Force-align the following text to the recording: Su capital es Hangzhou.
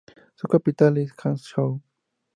Su 0.35 0.47
capital 0.47 0.97
es 0.97 1.13
Hangzhou. 1.13 1.79